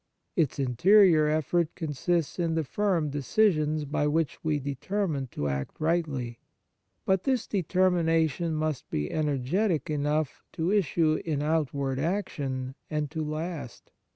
Its 0.35 0.57
interior 0.57 1.27
effort 1.27 1.75
consists 1.75 2.39
in 2.39 2.55
the 2.55 2.63
firm 2.63 3.11
decision 3.11 3.85
by 3.85 4.07
which 4.07 4.43
we 4.43 4.57
determine 4.57 5.27
to 5.27 5.47
act 5.47 5.79
rightly. 5.79 6.39
But 7.05 7.23
this 7.23 7.45
determination 7.45 8.55
must 8.55 8.89
be 8.89 9.11
energetic 9.11 9.91
enough 9.91 10.41
to 10.53 10.71
issue 10.71 11.21
in 11.23 11.43
outward 11.43 11.99
action 11.99 12.73
and 12.89 13.11
to 13.11 13.23
last. 13.23 13.91